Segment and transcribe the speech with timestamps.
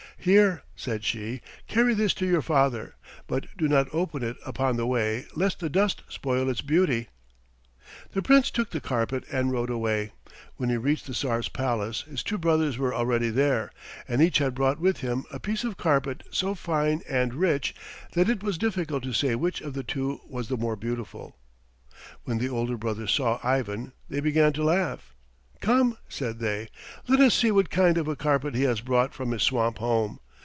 [0.23, 2.93] "Here," said she; "carry this to your father,
[3.25, 7.07] but do not open it upon the way lest the dust spoil its beauty."
[8.11, 10.11] The Prince took the carpet and rode away.
[10.57, 13.71] When he reached the Tsar's palace his two brothers were already there,
[14.07, 17.73] and each had brought with him a piece of carpet so fine and rich
[18.11, 21.35] that it was difficult to say which of the two was the more beautiful.
[22.25, 25.15] When the older brothers saw Ivan they began to laugh.
[25.61, 26.69] "Come!" said they.
[27.07, 30.19] "Let us see what kind of a carpet he has brought from his swamp home.